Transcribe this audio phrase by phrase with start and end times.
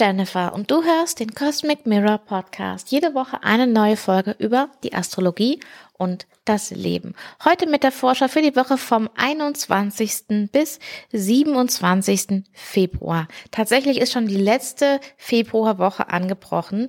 [0.00, 2.90] Jennifer und du hörst den Cosmic Mirror Podcast.
[2.90, 5.60] Jede Woche eine neue Folge über die Astrologie
[5.98, 7.14] und das Leben.
[7.44, 10.48] Heute mit der Vorschau für die Woche vom 21.
[10.50, 10.78] bis
[11.12, 12.44] 27.
[12.54, 13.28] Februar.
[13.50, 16.88] Tatsächlich ist schon die letzte Februarwoche angebrochen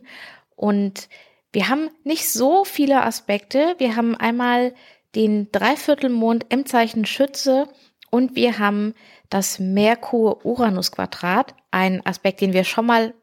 [0.56, 1.10] und
[1.52, 3.76] wir haben nicht so viele Aspekte.
[3.78, 4.74] Wir haben einmal
[5.16, 7.68] den Dreiviertelmond im Zeichen Schütze
[8.10, 8.94] und wir haben
[9.32, 13.16] das Merkur-Uranus-Quadrat, ein Aspekt, den wir schon mal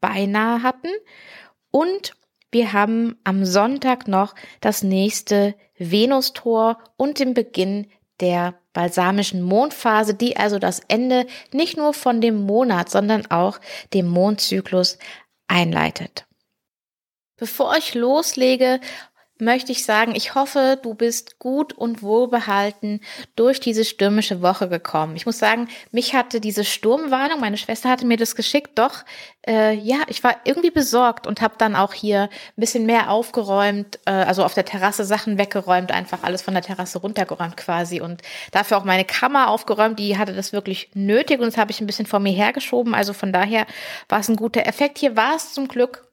[0.00, 0.88] beinahe hatten.
[1.70, 2.14] Und
[2.50, 10.36] wir haben am Sonntag noch das nächste Venustor und den Beginn der balsamischen Mondphase, die
[10.36, 13.58] also das Ende nicht nur von dem Monat, sondern auch
[13.92, 14.98] dem Mondzyklus
[15.48, 16.26] einleitet.
[17.36, 18.80] Bevor ich loslege,
[19.42, 23.00] möchte ich sagen, ich hoffe, du bist gut und wohlbehalten
[23.34, 25.16] durch diese stürmische Woche gekommen.
[25.16, 29.04] Ich muss sagen, mich hatte diese Sturmwarnung, meine Schwester hatte mir das geschickt, doch
[29.46, 32.28] äh, ja, ich war irgendwie besorgt und habe dann auch hier ein
[32.60, 37.00] bisschen mehr aufgeräumt, äh, also auf der Terrasse Sachen weggeräumt, einfach alles von der Terrasse
[37.00, 41.56] runtergeräumt quasi und dafür auch meine Kammer aufgeräumt, die hatte das wirklich nötig und das
[41.56, 43.66] habe ich ein bisschen vor mir hergeschoben, also von daher
[44.08, 44.98] war es ein guter Effekt.
[44.98, 46.04] Hier war es zum Glück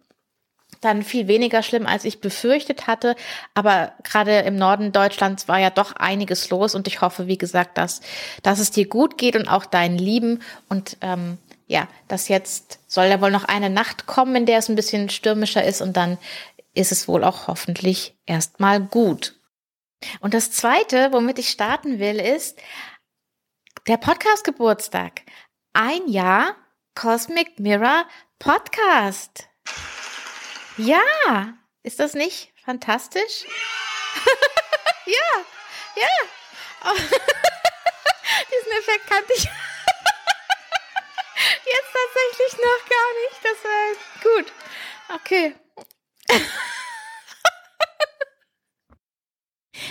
[0.82, 3.16] dann viel weniger schlimm, als ich befürchtet hatte.
[3.54, 7.78] Aber gerade im Norden Deutschlands war ja doch einiges los und ich hoffe, wie gesagt,
[7.78, 8.02] dass,
[8.44, 10.42] dass es dir gut geht und auch deinen Lieben.
[10.70, 14.70] Und ähm, ja, dass jetzt soll ja wohl noch eine Nacht kommen, in der es
[14.70, 16.18] ein bisschen stürmischer ist und dann
[16.74, 19.36] ist es wohl auch hoffentlich erstmal gut.
[20.22, 22.58] Und das zweite, womit ich starten will, ist
[23.88, 25.22] der Podcast Geburtstag.
[25.74, 26.56] Ein Jahr
[26.96, 28.06] Cosmic Mirror
[28.40, 29.49] Podcast.
[30.80, 33.44] Ja, ist das nicht fantastisch?
[35.06, 35.46] ja,
[35.98, 36.08] ja.
[36.86, 36.96] Oh.
[38.52, 39.44] Diesen Effekt kannte ich
[41.66, 43.44] jetzt tatsächlich noch gar nicht.
[43.44, 44.54] Das war gut.
[45.16, 45.54] Okay.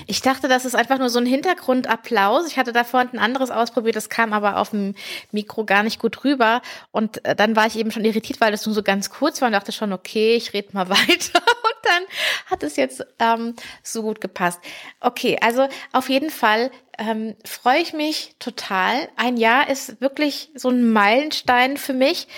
[0.07, 2.47] Ich dachte, das ist einfach nur so ein Hintergrundapplaus.
[2.47, 4.95] Ich hatte da vorhin ein anderes ausprobiert, das kam aber auf dem
[5.33, 6.63] Mikro gar nicht gut rüber.
[6.91, 9.47] Und äh, dann war ich eben schon irritiert, weil das nur so ganz kurz war
[9.47, 11.39] und dachte schon, okay, ich rede mal weiter.
[11.39, 12.03] Und dann
[12.47, 14.61] hat es jetzt ähm, so gut gepasst.
[15.01, 19.09] Okay, also auf jeden Fall ähm, freue ich mich total.
[19.17, 22.29] Ein Jahr ist wirklich so ein Meilenstein für mich.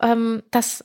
[0.00, 0.84] Ähm, das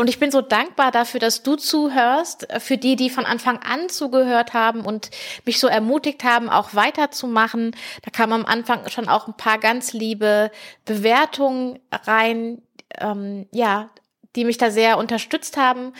[0.00, 3.90] und ich bin so dankbar dafür, dass du zuhörst, für die, die von Anfang an
[3.90, 5.10] zugehört haben und
[5.44, 7.76] mich so ermutigt haben, auch weiterzumachen.
[8.02, 10.50] Da kamen am Anfang schon auch ein paar ganz liebe
[10.86, 12.62] Bewertungen rein,
[12.98, 13.90] ähm, ja,
[14.36, 15.92] die mich da sehr unterstützt haben.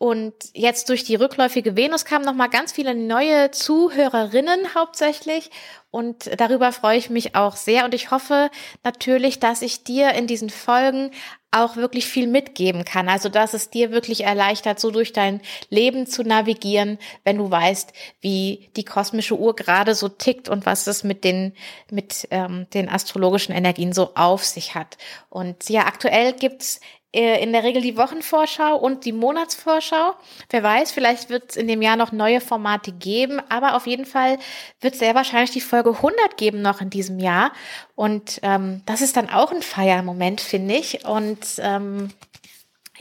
[0.00, 5.50] Und jetzt durch die rückläufige Venus kamen noch mal ganz viele neue Zuhörerinnen hauptsächlich.
[5.90, 7.84] Und darüber freue ich mich auch sehr.
[7.84, 8.50] Und ich hoffe
[8.82, 11.10] natürlich, dass ich dir in diesen Folgen
[11.50, 13.10] auch wirklich viel mitgeben kann.
[13.10, 17.92] Also, dass es dir wirklich erleichtert, so durch dein Leben zu navigieren, wenn du weißt,
[18.22, 21.52] wie die kosmische Uhr gerade so tickt und was es mit den,
[21.90, 24.96] mit ähm, den astrologischen Energien so auf sich hat.
[25.28, 26.80] Und ja, aktuell gibt's
[27.12, 30.14] in der Regel die Wochenvorschau und die Monatsvorschau.
[30.48, 34.06] Wer weiß, vielleicht wird es in dem Jahr noch neue Formate geben, aber auf jeden
[34.06, 34.38] Fall
[34.80, 37.52] wird es sehr wahrscheinlich die Folge 100 geben noch in diesem Jahr.
[37.96, 41.04] Und ähm, das ist dann auch ein Feiermoment, finde ich.
[41.04, 42.10] Und ähm,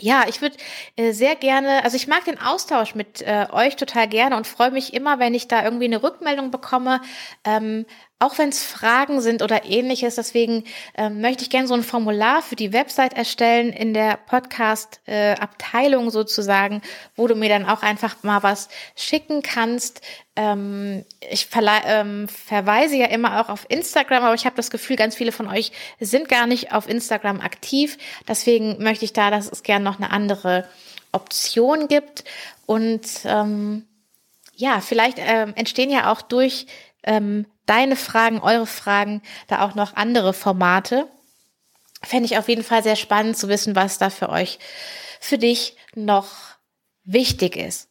[0.02, 0.58] ja, ich würde
[0.96, 4.72] äh, sehr gerne, also ich mag den Austausch mit äh, euch total gerne und freue
[4.72, 7.02] mich immer, wenn ich da irgendwie eine Rückmeldung bekomme,
[7.44, 7.86] ähm,
[8.20, 10.16] auch wenn es Fragen sind oder ähnliches.
[10.16, 10.66] Deswegen
[10.98, 16.12] ähm, möchte ich gerne so ein Formular für die Website erstellen in der Podcast-Abteilung äh,
[16.12, 16.82] sozusagen,
[17.16, 20.02] wo du mir dann auch einfach mal was schicken kannst.
[20.36, 21.48] Ähm, ich
[21.86, 25.48] ähm, verweise ja immer auch auf Instagram, aber ich habe das Gefühl, ganz viele von
[25.48, 25.72] euch
[26.02, 27.98] sind gar nicht auf Instagram aktiv.
[28.28, 30.68] Deswegen möchte ich da, dass es gerne noch eine andere
[31.14, 32.26] Option gibt.
[32.66, 33.86] Und ähm,
[34.56, 36.68] ja, vielleicht ähm, entstehen ja auch durch
[37.10, 41.08] ähm, deine Fragen, eure Fragen, da auch noch andere Formate.
[42.04, 44.60] Fände ich auf jeden Fall sehr spannend zu wissen, was da für euch,
[45.20, 46.30] für dich noch
[47.04, 47.90] wichtig ist.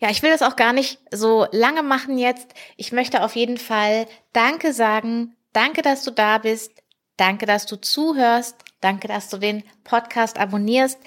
[0.00, 2.48] Ja, ich will das auch gar nicht so lange machen jetzt.
[2.76, 5.36] Ich möchte auf jeden Fall Danke sagen.
[5.52, 6.72] Danke, dass du da bist.
[7.16, 8.56] Danke, dass du zuhörst.
[8.80, 11.00] Danke, dass du den Podcast abonnierst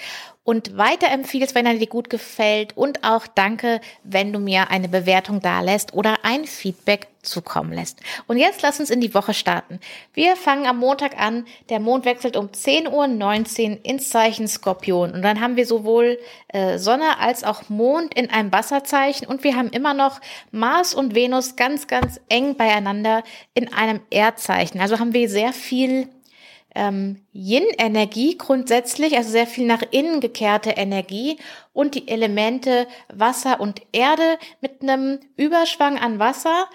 [0.43, 2.75] und weiterempfiehlst, wenn er dir gut gefällt.
[2.75, 7.99] Und auch danke, wenn du mir eine Bewertung dalässt oder ein Feedback zukommen lässt.
[8.27, 9.79] Und jetzt lass uns in die Woche starten.
[10.13, 11.45] Wir fangen am Montag an.
[11.69, 15.11] Der Mond wechselt um 10.19 Uhr ins Zeichen Skorpion.
[15.11, 16.19] Und dann haben wir sowohl
[16.49, 19.27] äh, Sonne als auch Mond in einem Wasserzeichen.
[19.27, 20.19] Und wir haben immer noch
[20.51, 23.23] Mars und Venus ganz, ganz eng beieinander
[23.53, 24.81] in einem Erdzeichen.
[24.81, 26.09] Also haben wir sehr viel
[26.75, 31.37] ähm, Yin-Energie grundsätzlich, also sehr viel nach innen gekehrte Energie
[31.73, 36.69] und die Elemente Wasser und Erde mit einem Überschwang an Wasser.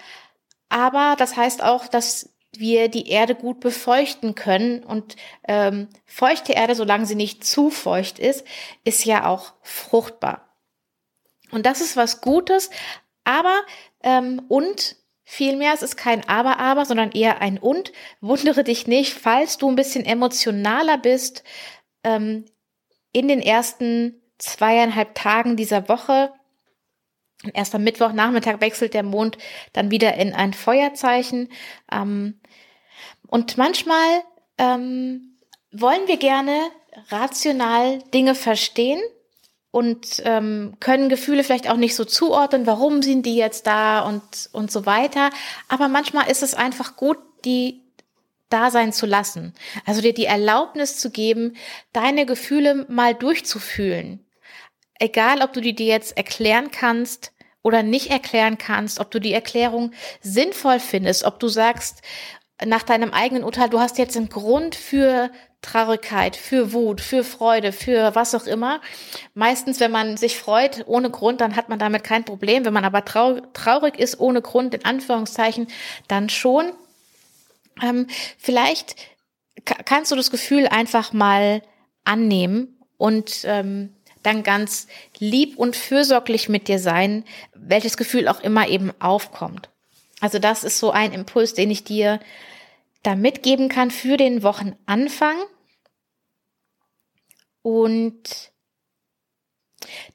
[0.69, 4.83] Aber das heißt auch, dass wir die Erde gut befeuchten können.
[4.83, 5.15] Und
[5.47, 8.45] ähm, feuchte Erde, solange sie nicht zu feucht ist,
[8.83, 10.47] ist ja auch fruchtbar.
[11.51, 12.69] Und das ist was Gutes,
[13.23, 13.61] aber
[14.03, 14.97] ähm, und
[15.29, 17.91] vielmehr, es ist kein Aber, aber, sondern eher ein Und.
[18.21, 21.43] Wundere dich nicht, falls du ein bisschen emotionaler bist
[22.05, 22.45] ähm,
[23.11, 26.31] in den ersten zweieinhalb Tagen dieser Woche.
[27.53, 29.37] Erst am Mittwochnachmittag wechselt der Mond
[29.73, 31.49] dann wieder in ein Feuerzeichen.
[31.91, 32.39] Ähm,
[33.27, 34.23] und manchmal
[34.57, 35.37] ähm,
[35.73, 36.71] wollen wir gerne
[37.09, 39.01] rational Dinge verstehen
[39.71, 44.21] und ähm, können Gefühle vielleicht auch nicht so zuordnen, warum sind die jetzt da und,
[44.51, 45.29] und so weiter.
[45.67, 47.83] Aber manchmal ist es einfach gut, die
[48.49, 49.53] da sein zu lassen.
[49.85, 51.57] Also dir die Erlaubnis zu geben,
[51.91, 54.25] deine Gefühle mal durchzufühlen.
[54.99, 59.33] Egal, ob du die dir jetzt erklären kannst oder nicht erklären kannst, ob du die
[59.33, 59.91] Erklärung
[60.21, 62.01] sinnvoll findest, ob du sagst,
[62.65, 65.29] nach deinem eigenen Urteil, du hast jetzt einen Grund für
[65.61, 68.81] Traurigkeit, für Wut, für Freude, für was auch immer.
[69.33, 72.65] Meistens, wenn man sich freut ohne Grund, dann hat man damit kein Problem.
[72.65, 75.67] Wenn man aber trau traurig ist ohne Grund, in Anführungszeichen,
[76.07, 76.71] dann schon.
[77.81, 78.07] Ähm,
[78.37, 78.95] vielleicht
[79.85, 81.61] kannst du das Gefühl einfach mal
[82.05, 83.93] annehmen und ähm,
[84.23, 84.87] dann ganz
[85.19, 87.23] lieb und fürsorglich mit dir sein,
[87.53, 89.69] welches Gefühl auch immer eben aufkommt.
[90.19, 92.19] Also das ist so ein Impuls, den ich dir
[93.03, 95.37] da mitgeben kann für den Wochenanfang.
[97.61, 98.51] Und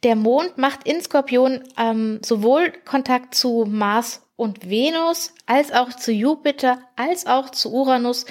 [0.02, 6.12] der Mond macht in Skorpion ähm, sowohl Kontakt zu Mars und Venus, als auch zu
[6.12, 8.26] Jupiter, als auch zu Uranus,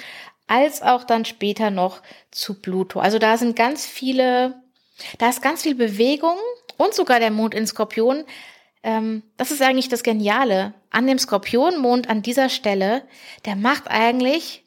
[0.46, 3.00] als auch dann später noch zu Pluto.
[3.00, 4.62] Also da sind ganz viele,
[5.18, 6.36] da ist ganz viel Bewegung
[6.76, 8.24] und sogar der Mond in Skorpion
[8.82, 13.02] ähm, das ist eigentlich das Geniale an dem Skorpionmond an dieser Stelle.
[13.44, 14.64] Der macht eigentlich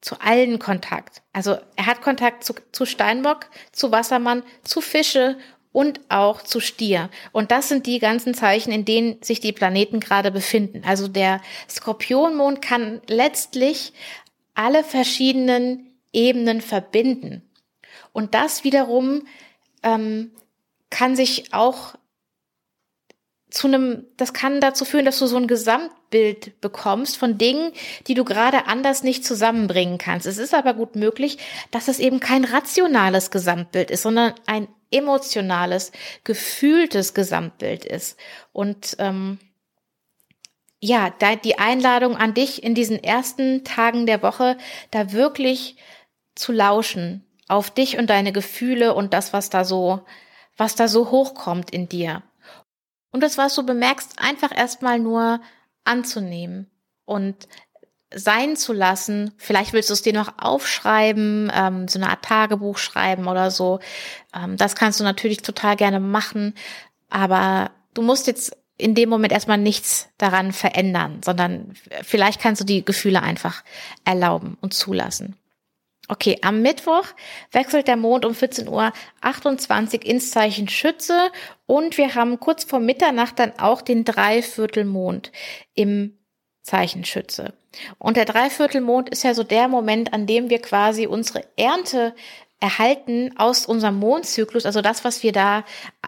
[0.00, 1.22] zu allen Kontakt.
[1.32, 5.36] Also er hat Kontakt zu, zu Steinbock, zu Wassermann, zu Fische
[5.72, 7.10] und auch zu Stier.
[7.32, 10.82] Und das sind die ganzen Zeichen, in denen sich die Planeten gerade befinden.
[10.84, 13.92] Also der Skorpionmond kann letztlich
[14.54, 17.42] alle verschiedenen Ebenen verbinden.
[18.12, 19.26] Und das wiederum
[19.82, 20.32] ähm,
[20.90, 21.94] kann sich auch
[23.50, 27.72] zu einem, das kann dazu führen, dass du so ein Gesamtbild bekommst von Dingen,
[28.06, 30.26] die du gerade anders nicht zusammenbringen kannst.
[30.26, 31.38] Es ist aber gut möglich,
[31.70, 35.92] dass es eben kein rationales Gesamtbild ist, sondern ein emotionales,
[36.24, 38.18] gefühltes Gesamtbild ist.
[38.52, 39.38] Und ähm,
[40.80, 44.56] ja, da die Einladung an dich in diesen ersten Tagen der Woche,
[44.90, 45.76] da wirklich
[46.34, 50.00] zu lauschen auf dich und deine Gefühle und das, was da so,
[50.56, 52.22] was da so hochkommt in dir.
[53.10, 55.40] Und das, was du bemerkst, einfach erstmal nur
[55.84, 56.70] anzunehmen
[57.04, 57.48] und
[58.14, 59.32] sein zu lassen.
[59.36, 63.80] Vielleicht willst du es dir noch aufschreiben, ähm, so eine Art Tagebuch schreiben oder so.
[64.34, 66.54] Ähm, das kannst du natürlich total gerne machen,
[67.10, 72.64] aber du musst jetzt in dem Moment erstmal nichts daran verändern, sondern vielleicht kannst du
[72.64, 73.64] die Gefühle einfach
[74.04, 75.36] erlauben und zulassen.
[76.08, 77.04] Okay, am Mittwoch
[77.52, 81.30] wechselt der Mond um 14.28 Uhr ins Zeichen Schütze
[81.66, 85.30] und wir haben kurz vor Mitternacht dann auch den Dreiviertelmond
[85.74, 86.18] im
[86.62, 87.52] Zeichen Schütze.
[87.98, 92.14] Und der Dreiviertelmond ist ja so der Moment, an dem wir quasi unsere Ernte
[92.60, 95.64] erhalten aus unserem Mondzyklus, also das, was wir da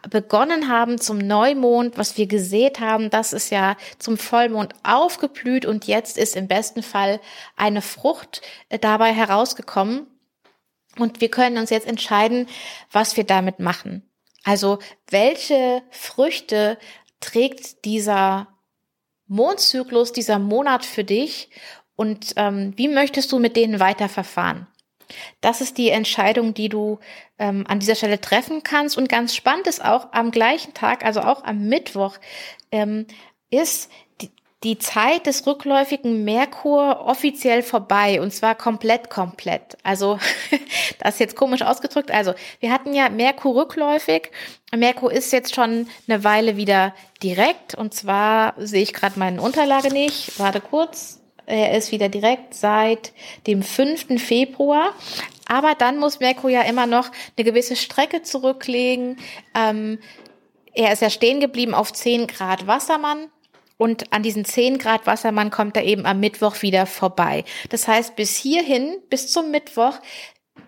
[0.08, 5.86] begonnen haben zum Neumond, was wir gesät haben, das ist ja zum Vollmond aufgeblüht und
[5.86, 7.20] jetzt ist im besten Fall
[7.56, 10.06] eine Frucht äh, dabei herausgekommen.
[10.98, 12.48] Und wir können uns jetzt entscheiden,
[12.90, 14.02] was wir damit machen.
[14.42, 16.78] Also welche Früchte
[17.20, 18.48] trägt dieser
[19.28, 21.50] Mondzyklus, dieser Monat für dich
[21.94, 24.66] und ähm, wie möchtest du mit denen weiter verfahren?
[25.40, 26.98] Das ist die Entscheidung, die du
[27.38, 28.96] ähm, an dieser Stelle treffen kannst.
[28.96, 32.16] Und ganz spannend ist auch am gleichen Tag, also auch am Mittwoch,
[32.70, 33.06] ähm,
[33.50, 33.90] ist
[34.20, 34.30] die,
[34.62, 39.76] die Zeit des rückläufigen Merkur offiziell vorbei und zwar komplett, komplett.
[39.82, 40.18] Also
[40.98, 42.10] das ist jetzt komisch ausgedrückt.
[42.10, 44.30] Also wir hatten ja Merkur rückläufig.
[44.74, 49.92] Merkur ist jetzt schon eine Weile wieder direkt und zwar sehe ich gerade meine Unterlage
[49.92, 50.38] nicht.
[50.38, 51.19] Warte kurz.
[51.50, 53.12] Er ist wieder direkt seit
[53.46, 54.22] dem 5.
[54.22, 54.94] Februar.
[55.46, 59.18] Aber dann muss Merkur ja immer noch eine gewisse Strecke zurücklegen.
[59.54, 59.98] Ähm,
[60.72, 63.28] er ist ja stehen geblieben auf 10 Grad Wassermann.
[63.76, 67.44] und an diesen 10 Grad Wassermann kommt er eben am Mittwoch wieder vorbei.
[67.70, 69.94] Das heißt, bis hierhin, bis zum Mittwoch,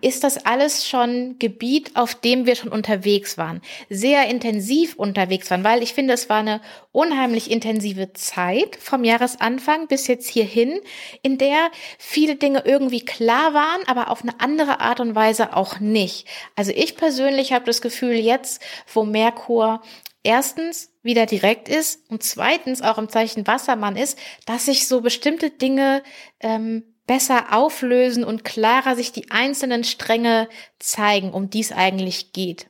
[0.00, 5.64] ist das alles schon Gebiet, auf dem wir schon unterwegs waren, sehr intensiv unterwegs waren,
[5.64, 6.60] weil ich finde, es war eine
[6.92, 10.80] unheimlich intensive Zeit vom Jahresanfang bis jetzt hierhin,
[11.22, 15.80] in der viele Dinge irgendwie klar waren, aber auf eine andere Art und Weise auch
[15.80, 16.26] nicht.
[16.56, 19.82] Also ich persönlich habe das Gefühl, jetzt, wo Merkur
[20.22, 25.50] erstens wieder direkt ist und zweitens auch im Zeichen Wassermann ist, dass sich so bestimmte
[25.50, 26.02] Dinge
[26.40, 32.68] ähm, besser auflösen und klarer sich die einzelnen Stränge zeigen, um die es eigentlich geht.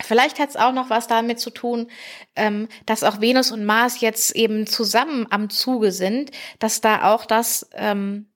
[0.00, 1.90] Vielleicht hat es auch noch was damit zu tun,
[2.34, 7.24] ähm, dass auch Venus und Mars jetzt eben zusammen am Zuge sind, dass da auch
[7.24, 8.30] das, ähm,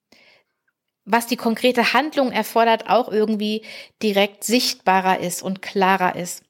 [1.04, 3.64] was die konkrete Handlung erfordert, auch irgendwie
[4.02, 6.44] direkt sichtbarer ist und klarer ist.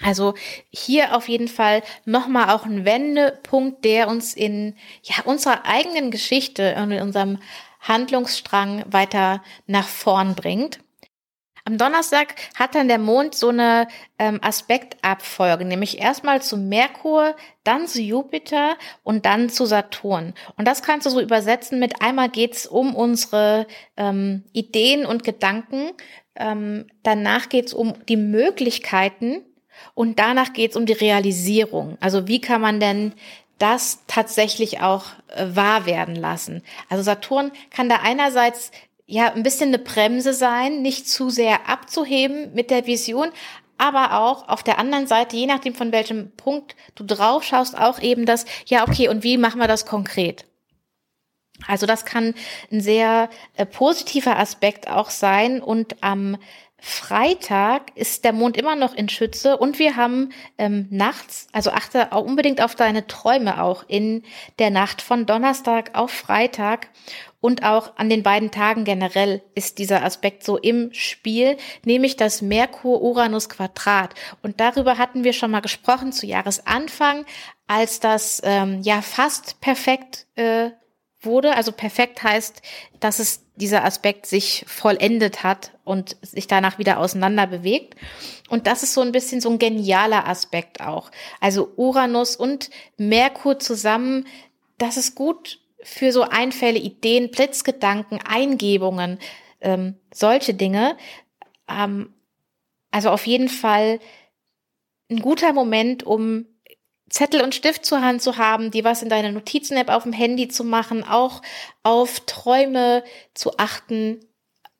[0.00, 0.34] Also
[0.70, 6.74] hier auf jeden Fall nochmal auch ein Wendepunkt, der uns in ja, unserer eigenen Geschichte
[6.76, 7.38] und in unserem
[7.80, 10.78] Handlungsstrang weiter nach vorn bringt.
[11.64, 13.86] Am Donnerstag hat dann der Mond so eine
[14.18, 20.34] ähm, Aspektabfolge, nämlich erstmal zu Merkur, dann zu Jupiter und dann zu Saturn.
[20.56, 25.92] Und das kannst du so übersetzen mit einmal geht's um unsere ähm, Ideen und Gedanken,
[26.34, 29.44] ähm, danach geht's um die Möglichkeiten,
[29.94, 31.96] und danach geht es um die Realisierung.
[32.00, 33.12] Also wie kann man denn
[33.58, 36.62] das tatsächlich auch äh, wahr werden lassen?
[36.88, 38.70] Also Saturn kann da einerseits
[39.06, 43.28] ja ein bisschen eine Bremse sein, nicht zu sehr abzuheben mit der Vision,
[43.78, 48.00] aber auch auf der anderen Seite, je nachdem von welchem Punkt du drauf schaust, auch
[48.00, 50.44] eben das, ja, okay, und wie machen wir das konkret?
[51.66, 52.34] Also das kann
[52.70, 56.36] ein sehr äh, positiver Aspekt auch sein und am
[56.84, 62.10] Freitag ist der Mond immer noch in Schütze und wir haben ähm, nachts, also achte
[62.10, 64.24] auch unbedingt auf deine Träume auch in
[64.58, 66.88] der Nacht von Donnerstag auf Freitag
[67.40, 72.42] und auch an den beiden Tagen generell ist dieser Aspekt so im Spiel, nämlich das
[72.42, 74.14] Merkur-Uranus-Quadrat.
[74.42, 77.26] Und darüber hatten wir schon mal gesprochen zu Jahresanfang,
[77.68, 80.70] als das ähm, ja fast perfekt äh,
[81.24, 81.56] wurde.
[81.56, 82.62] Also perfekt heißt,
[83.00, 87.96] dass es dieser Aspekt sich vollendet hat und sich danach wieder auseinander bewegt.
[88.48, 91.10] Und das ist so ein bisschen so ein genialer Aspekt auch.
[91.40, 94.26] Also Uranus und Merkur zusammen,
[94.78, 99.18] das ist gut für so Einfälle, Ideen, Blitzgedanken, Eingebungen,
[99.60, 100.96] ähm, solche Dinge.
[101.68, 102.14] Ähm,
[102.90, 104.00] also auf jeden Fall
[105.10, 106.46] ein guter Moment, um
[107.12, 110.48] Zettel und Stift zur Hand zu haben, die was in deiner Notizen-App auf dem Handy
[110.48, 111.42] zu machen, auch
[111.82, 113.04] auf Träume
[113.34, 114.20] zu achten,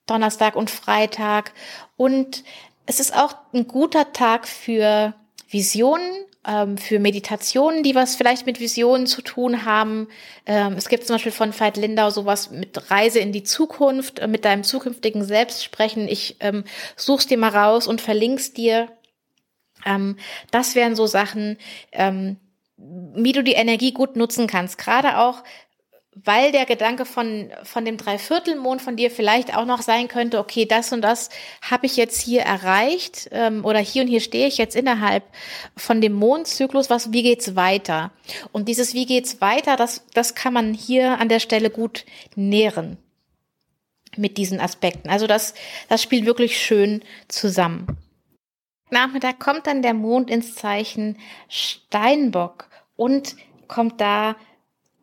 [0.07, 1.53] Donnerstag und Freitag.
[1.97, 2.43] Und
[2.87, 5.15] es ist auch ein guter Tag für
[5.49, 6.11] Visionen,
[6.47, 10.09] ähm, für Meditationen, die was vielleicht mit Visionen zu tun haben.
[10.47, 14.27] Ähm, es gibt zum Beispiel von Veit Lindau sowas mit Reise in die Zukunft, äh,
[14.27, 16.09] mit deinem zukünftigen Selbst sprechen.
[16.09, 16.65] Ich ähm,
[16.97, 18.89] such's dir mal raus und verlink's dir.
[19.85, 20.17] Ähm,
[20.51, 21.59] das wären so Sachen,
[21.93, 22.37] ähm,
[22.77, 24.79] wie du die Energie gut nutzen kannst.
[24.79, 25.43] Gerade auch,
[26.15, 30.67] weil der Gedanke von, von dem Dreiviertelmond von dir vielleicht auch noch sein könnte, okay,
[30.67, 31.31] das und das
[31.63, 35.25] habe ich jetzt hier erreicht ähm, oder hier und hier stehe ich jetzt innerhalb
[35.75, 38.11] von dem Mondzyklus, was, wie geht's weiter?
[38.53, 42.99] Und dieses Wie geht's weiter, das, das kann man hier an der Stelle gut nähren
[44.17, 45.09] mit diesen Aspekten.
[45.09, 45.55] Also das,
[45.89, 47.87] das spielt wirklich schön zusammen.
[48.93, 51.19] Nachmittag kommt dann der Mond ins Zeichen
[51.49, 54.37] Steinbock und kommt da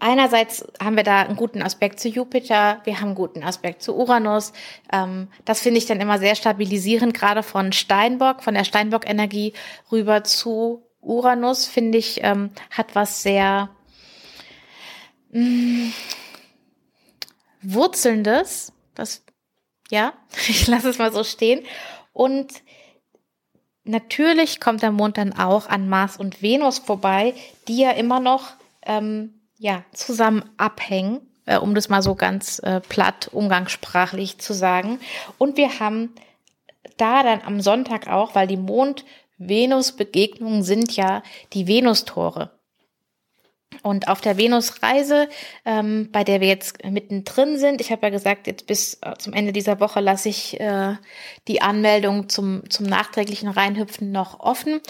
[0.01, 3.97] Einerseits haben wir da einen guten Aspekt zu Jupiter, wir haben einen guten Aspekt zu
[3.97, 4.53] Uranus.
[4.93, 9.51] Ähm, das finde ich dann immer sehr stabilisierend, gerade von Steinbock, von der Steinbock-Energie
[9.91, 13.69] rüber zu Uranus, finde ich, ähm, hat was sehr
[15.31, 15.93] mh, mm,
[17.61, 18.71] Wurzelndes.
[18.95, 19.25] Das,
[19.91, 20.13] ja,
[20.47, 21.65] ich lasse es mal so stehen.
[22.13, 22.53] Und
[23.89, 27.33] Natürlich kommt der Mond dann auch an Mars und Venus vorbei,
[27.67, 28.51] die ja immer noch
[28.85, 34.99] ähm, ja, zusammen abhängen, äh, um das mal so ganz äh, platt umgangssprachlich zu sagen.
[35.39, 36.13] Und wir haben
[36.97, 42.51] da dann am Sonntag auch, weil die Mond-Venus-Begegnungen sind ja die Venustore.
[43.81, 45.29] Und auf der Venus-Reise,
[45.65, 49.33] ähm, bei der wir jetzt mittendrin sind, ich habe ja gesagt, jetzt bis äh, zum
[49.33, 50.95] Ende dieser Woche lasse ich äh,
[51.47, 54.81] die Anmeldung zum, zum nachträglichen Reinhüpfen noch offen.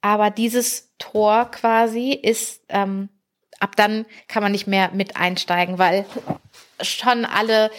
[0.00, 3.08] Aber dieses Tor quasi ist, ähm,
[3.60, 6.06] ab dann kann man nicht mehr mit einsteigen, weil
[6.80, 7.70] schon alle,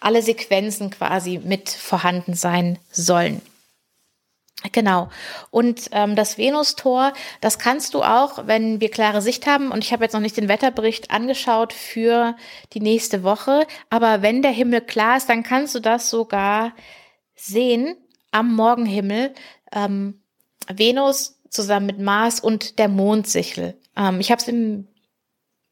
[0.00, 3.42] alle Sequenzen quasi mit vorhanden sein sollen.
[4.72, 5.10] Genau.
[5.50, 9.70] Und ähm, das Venustor, das kannst du auch, wenn wir klare Sicht haben.
[9.70, 12.36] Und ich habe jetzt noch nicht den Wetterbericht angeschaut für
[12.72, 13.66] die nächste Woche.
[13.90, 16.72] Aber wenn der Himmel klar ist, dann kannst du das sogar
[17.34, 17.96] sehen
[18.30, 19.34] am Morgenhimmel.
[19.72, 20.22] Ähm,
[20.68, 23.78] Venus zusammen mit Mars und der Mondsichel.
[23.94, 24.88] Ähm, ich habe es im,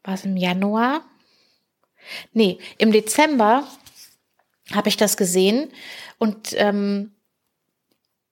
[0.03, 1.03] was im Januar?
[2.33, 3.67] Nee, im Dezember
[4.73, 5.71] habe ich das gesehen.
[6.19, 7.14] Und ähm,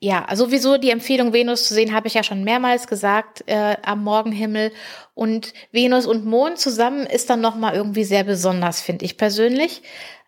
[0.05, 4.03] ja, sowieso die Empfehlung, Venus zu sehen, habe ich ja schon mehrmals gesagt äh, am
[4.03, 4.73] Morgenhimmel.
[5.15, 9.83] Und Venus und Mond zusammen ist dann nochmal irgendwie sehr besonders, finde ich persönlich.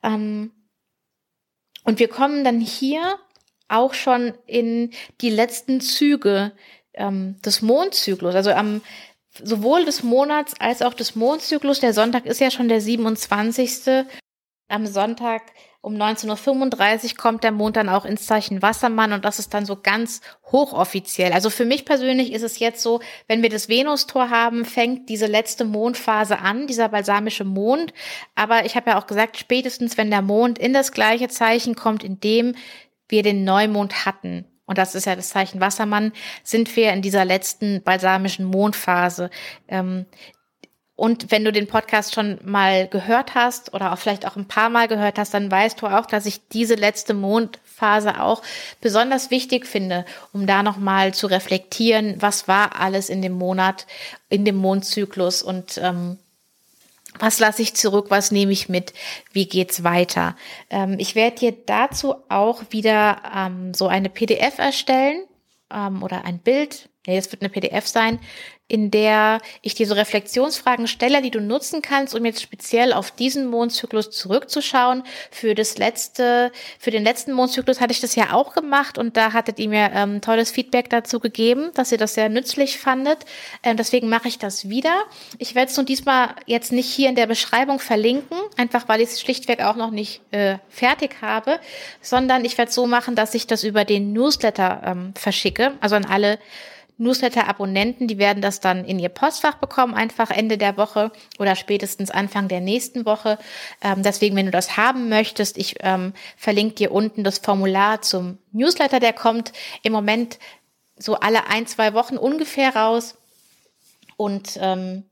[0.05, 0.53] Ähm,
[1.83, 3.19] und wir kommen dann hier
[3.67, 6.53] auch schon in die letzten Züge
[6.93, 8.81] ähm, des Mondzyklus, also am
[9.43, 11.81] sowohl des Monats als auch des Mondzyklus.
[11.81, 14.07] Der Sonntag ist ja schon der 27.
[14.69, 15.43] Am Sonntag
[15.85, 19.67] um 19.35 Uhr kommt der Mond dann auch ins Zeichen Wassermann und das ist dann
[19.67, 21.33] so ganz hochoffiziell.
[21.33, 25.27] Also für mich persönlich ist es jetzt so, wenn wir das Venustor haben, fängt diese
[25.27, 27.93] letzte Mondphase an, dieser balsamische Mond.
[28.35, 32.03] Aber ich habe ja auch gesagt, spätestens wenn der Mond in das gleiche Zeichen kommt,
[32.03, 32.55] in dem
[33.09, 36.13] wir den Neumond hatten, und das ist ja das Zeichen Wassermann,
[36.43, 39.29] sind wir in dieser letzten balsamischen Mondphase.
[39.69, 40.07] Ähm,
[40.97, 44.71] und wenn du den Podcast schon mal gehört hast oder auch vielleicht auch ein paar
[44.71, 48.43] Mal gehört hast, dann weißt du auch, dass ich diese letzte Mondphase auch
[48.81, 53.87] besonders wichtig finde, um da nochmal zu reflektieren, was war alles in dem Monat,
[54.29, 56.19] in dem Mondzyklus und ähm,
[57.19, 58.93] was lasse ich zurück, was nehme ich mit,
[59.33, 60.37] wie geht's weiter.
[60.71, 65.25] Ähm, ich werde dir dazu auch wieder ähm, so eine PDF erstellen
[65.73, 68.19] ähm, oder ein Bild, nee, es wird eine PDF sein,
[68.67, 73.11] in der ich dir so Reflexionsfragen stelle, die du nutzen kannst, um jetzt speziell auf
[73.11, 75.03] diesen Mondzyklus zurückzuschauen.
[75.31, 79.35] Für das letzte, für den letzten Mondzyklus hatte ich das ja auch gemacht und da
[79.35, 83.27] hattet ihr mir ähm, tolles Feedback dazu gegeben, dass ihr das sehr nützlich fandet.
[83.63, 85.03] Ähm, deswegen mache ich das wieder.
[85.39, 89.11] Ich werde es nun diesmal jetzt nicht hier in der Beschreibung verlinken, einfach weil ich
[89.11, 91.61] es schlichtweg auch noch nicht äh, fertig habe,
[92.01, 95.97] sondern ich werde es so machen, dass ich das über den Newsletter ähm, verschicke, also
[95.97, 96.39] an alle
[96.99, 102.11] Newsletter-Abonnenten, die werden das dann in ihr Postfach bekommen, einfach Ende der Woche oder spätestens
[102.11, 103.39] Anfang der nächsten Woche.
[103.83, 108.39] Ähm, deswegen, wenn du das haben möchtest, ich ähm, verlinke dir unten das Formular zum
[108.53, 109.53] Newsletter, der kommt
[109.83, 110.39] im Moment
[110.97, 113.17] so alle ein, zwei Wochen ungefähr raus.
[114.17, 115.05] Und ähm,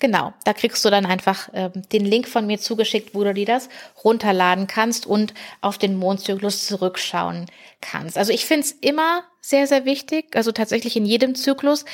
[0.00, 3.46] Genau, da kriegst du dann einfach äh, den Link von mir zugeschickt, wo du dir
[3.46, 3.68] das
[4.04, 7.46] runterladen kannst und auf den Mondzyklus zurückschauen
[7.80, 8.18] kannst.
[8.18, 11.84] Also ich finde es immer sehr, sehr wichtig, also tatsächlich in jedem Zyklus.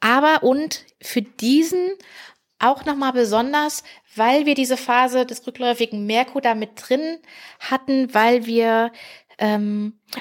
[0.00, 1.92] Aber und für diesen
[2.58, 3.82] auch nochmal besonders,
[4.14, 7.18] weil wir diese Phase des rückläufigen Merkur da mit drin
[7.58, 8.92] hatten, weil wir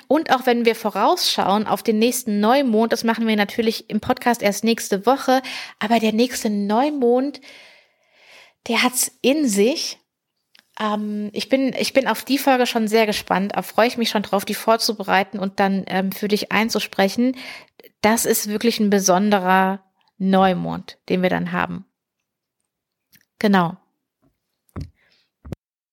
[0.08, 4.42] und auch wenn wir vorausschauen auf den nächsten Neumond, das machen wir natürlich im Podcast
[4.42, 5.42] erst nächste Woche,
[5.80, 7.42] aber der nächste Neumond,
[8.68, 9.98] der hat's in sich.
[10.80, 13.54] Ähm, ich bin, ich bin auf die Folge schon sehr gespannt.
[13.56, 17.36] Da freue ich mich schon drauf, die vorzubereiten und dann ähm, für dich einzusprechen.
[18.02, 19.84] Das ist wirklich ein besonderer
[20.18, 21.86] Neumond, den wir dann haben.
[23.38, 23.78] Genau.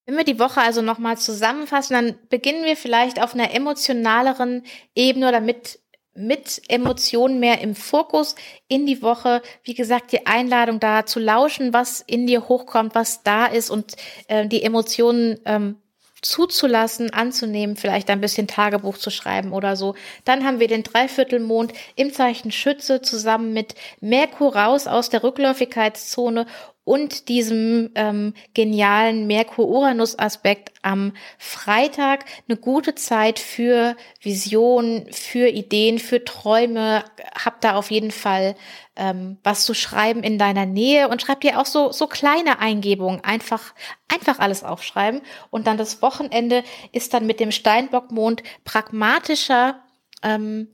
[0.06, 4.62] Wenn wir die Woche also nochmal zusammenfassen, dann beginnen wir vielleicht auf einer emotionaleren
[4.94, 5.80] Ebene oder mit,
[6.14, 8.36] mit Emotionen mehr im Fokus
[8.68, 9.42] in die Woche.
[9.64, 13.96] Wie gesagt, die Einladung da zu lauschen, was in dir hochkommt, was da ist und
[14.28, 15.76] äh, die Emotionen ähm,
[16.22, 19.96] zuzulassen, anzunehmen, vielleicht ein bisschen Tagebuch zu schreiben oder so.
[20.24, 26.46] Dann haben wir den Dreiviertelmond im Zeichen Schütze zusammen mit Merkur raus aus der Rückläufigkeitszone
[26.86, 36.24] und diesem ähm, genialen Merkur-Uranus-Aspekt am Freitag eine gute Zeit für Visionen, für Ideen, für
[36.24, 37.02] Träume.
[37.44, 38.54] Hab da auf jeden Fall
[38.94, 43.22] ähm, was zu schreiben in deiner Nähe und schreib dir auch so so kleine Eingebungen
[43.24, 43.74] einfach
[44.06, 49.82] einfach alles aufschreiben und dann das Wochenende ist dann mit dem Steinbockmond pragmatischer
[50.22, 50.68] ähm,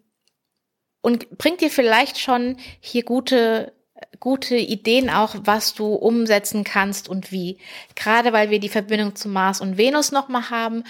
[1.01, 3.73] und bringt dir vielleicht schon hier gute
[4.21, 7.59] gute Ideen auch, was du umsetzen kannst und wie.
[7.95, 10.85] Gerade weil wir die Verbindung zu Mars und Venus nochmal haben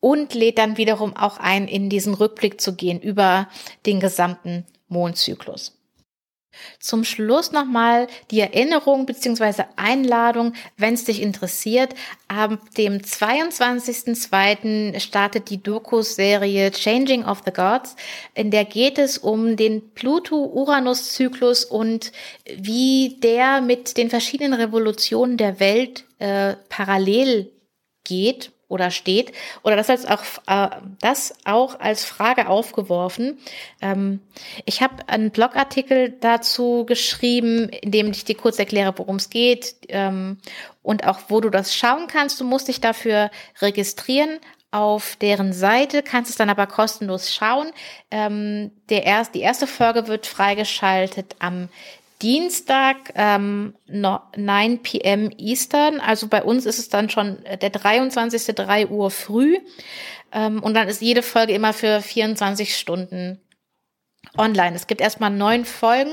[0.00, 3.48] und lädt dann wiederum auch ein, in diesen Rückblick zu gehen über
[3.86, 5.77] den gesamten Mondzyklus.
[6.80, 9.64] Zum Schluss nochmal die Erinnerung bzw.
[9.76, 11.94] Einladung, wenn es dich interessiert.
[12.28, 14.98] Ab dem 22.02.
[14.98, 17.94] startet die Doku-Serie Changing of the Gods,
[18.34, 22.10] in der geht es um den Pluto-Uranus-Zyklus und
[22.56, 27.52] wie der mit den verschiedenen Revolutionen der Welt äh, parallel
[28.04, 33.38] geht oder steht oder das als auch äh, das auch als Frage aufgeworfen.
[33.80, 34.20] Ähm,
[34.64, 39.76] ich habe einen Blogartikel dazu geschrieben, in dem ich dir kurz erkläre, worum es geht
[39.88, 40.38] ähm,
[40.82, 42.40] und auch wo du das schauen kannst.
[42.40, 44.38] Du musst dich dafür registrieren
[44.70, 47.70] auf deren Seite, kannst es dann aber kostenlos schauen.
[48.10, 51.70] Ähm, der erst, die erste Folge wird freigeschaltet am
[52.22, 55.30] Dienstag ähm, 9 p.m.
[55.36, 56.00] Eastern.
[56.00, 58.54] Also bei uns ist es dann schon der 23.
[58.54, 59.58] 3 Uhr früh.
[60.32, 63.40] Ähm, und dann ist jede Folge immer für 24 Stunden
[64.36, 64.74] online.
[64.74, 66.12] Es gibt erstmal neun Folgen,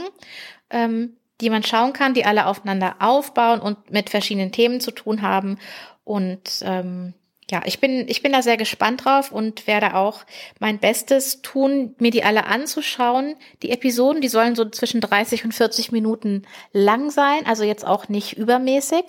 [0.69, 5.21] ähm, die man schauen kann, die alle aufeinander aufbauen und mit verschiedenen Themen zu tun
[5.21, 5.57] haben.
[6.03, 7.13] Und ähm,
[7.51, 10.23] ja, ich bin, ich bin da sehr gespannt drauf und werde auch
[10.59, 13.35] mein Bestes tun, mir die alle anzuschauen.
[13.61, 18.09] Die Episoden, die sollen so zwischen 30 und 40 Minuten lang sein, also jetzt auch
[18.09, 19.05] nicht übermäßig.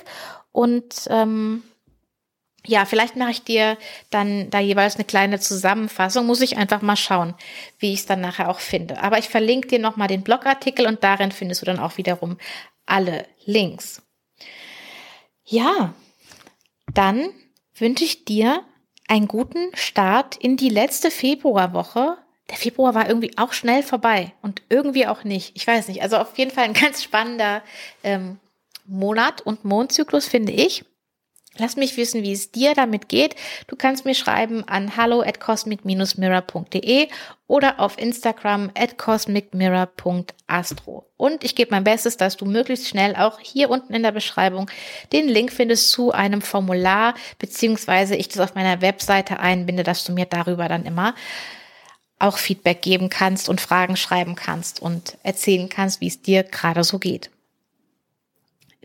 [0.53, 1.63] Und ähm,
[2.67, 3.79] ja, vielleicht mache ich dir
[4.11, 6.27] dann da jeweils eine kleine Zusammenfassung.
[6.27, 7.35] Muss ich einfach mal schauen,
[7.79, 9.03] wie ich es dann nachher auch finde.
[9.03, 12.37] Aber ich verlinke dir nochmal den Blogartikel und darin findest du dann auch wiederum
[12.85, 14.03] alle Links.
[15.45, 15.95] Ja,
[16.93, 17.31] dann
[17.77, 18.63] wünsche ich dir
[19.09, 22.17] einen guten Start in die letzte Februarwoche.
[22.51, 25.53] Der Februar war irgendwie auch schnell vorbei und irgendwie auch nicht.
[25.55, 26.03] Ich weiß nicht.
[26.03, 27.63] Also auf jeden Fall ein ganz spannender
[28.03, 28.39] ähm,
[28.87, 30.85] Monat und Mondzyklus, finde ich.
[31.59, 33.35] Lass mich wissen, wie es dir damit geht.
[33.67, 37.09] Du kannst mir schreiben an hallo at cosmic-mirror.de
[37.47, 41.07] oder auf Instagram at cosmicmirror.astro.
[41.17, 44.71] Und ich gebe mein Bestes, dass du möglichst schnell auch hier unten in der Beschreibung
[45.13, 50.13] den Link findest zu einem Formular, beziehungsweise ich das auf meiner Webseite einbinde, dass du
[50.13, 51.15] mir darüber dann immer
[52.19, 56.83] auch Feedback geben kannst und Fragen schreiben kannst und erzählen kannst, wie es dir gerade
[56.83, 57.31] so geht.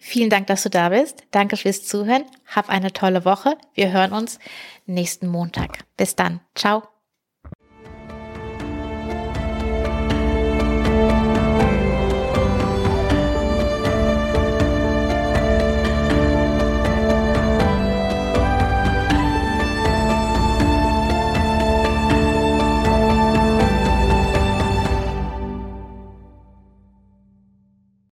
[0.03, 1.23] Vielen Dank, dass du da bist.
[1.29, 2.25] Danke fürs Zuhören.
[2.47, 3.55] Hab eine tolle Woche.
[3.75, 4.39] Wir hören uns
[4.87, 5.85] nächsten Montag.
[5.95, 6.39] Bis dann.
[6.55, 6.81] Ciao.